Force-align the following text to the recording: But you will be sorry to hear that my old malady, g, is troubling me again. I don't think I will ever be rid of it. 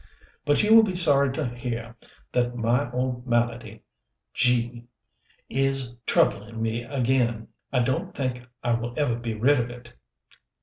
But 0.45 0.63
you 0.63 0.73
will 0.73 0.81
be 0.81 0.95
sorry 0.95 1.31
to 1.33 1.45
hear 1.47 1.95
that 2.31 2.55
my 2.55 2.89
old 2.89 3.27
malady, 3.27 3.83
g, 4.33 4.85
is 5.47 5.93
troubling 6.07 6.59
me 6.59 6.81
again. 6.81 7.49
I 7.71 7.81
don't 7.81 8.15
think 8.15 8.41
I 8.63 8.73
will 8.73 8.95
ever 8.97 9.15
be 9.15 9.35
rid 9.35 9.59
of 9.59 9.69
it. 9.69 9.93